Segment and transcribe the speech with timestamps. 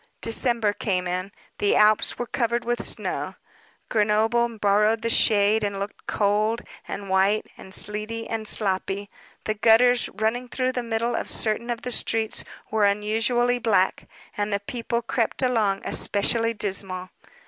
[0.19, 1.31] December came in.
[1.59, 3.35] The Alps were covered with snow;
[3.87, 9.11] Grenoble borrowed the shade, and looked cold, and white, and sleety, and sloppy;
[9.43, 14.51] the gutters, running through the middle of certain of the streets, were unusually black, and
[14.51, 17.09] the people crept along especially dismal.